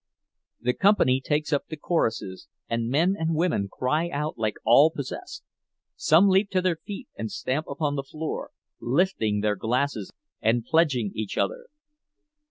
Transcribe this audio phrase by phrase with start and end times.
[0.59, 5.43] The company takes up the choruses, and men and women cry out like all possessed;
[5.95, 10.11] some leap to their feet and stamp upon the floor, lifting their glasses
[10.41, 11.67] and pledging each other.